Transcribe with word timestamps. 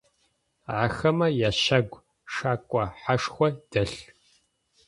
Ахэмэ 0.81 1.27
ящагу 1.47 1.99
шэкӏо 2.33 2.83
хьэшхо 3.01 3.47
дэлъ. 3.71 4.01